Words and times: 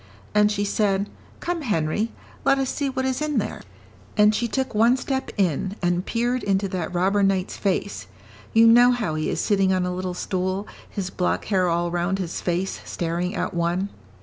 "And 0.33 0.51
she 0.51 0.65
said, 0.65 1.11
'Come, 1.41 1.61
Henry, 1.61 2.11
let 2.43 2.57
us 2.57 2.71
see 2.71 2.89
what 2.89 3.05
is 3.05 3.21
in 3.21 3.37
there.' 3.37 3.61
And 4.17 4.33
she 4.33 4.47
took 4.47 4.73
one 4.73 4.97
step 4.97 5.29
in, 5.37 5.75
and 5.79 6.03
peered 6.07 6.41
into 6.41 6.67
that 6.69 6.91
robber 6.91 7.21
knight's 7.21 7.55
face; 7.55 8.07
you 8.51 8.65
know 8.65 8.93
how 8.93 9.13
he 9.13 9.29
is 9.29 9.39
sitting 9.39 9.71
on 9.71 9.85
a 9.85 9.93
little 9.93 10.15
stool, 10.15 10.67
his 10.89 11.11
black 11.11 11.45
hair 11.45 11.69
all 11.69 11.91
round 11.91 12.17
his 12.17 12.41
face, 12.41 12.79
staring 12.83 13.35
at 13.35 13.53
one." 13.53 13.89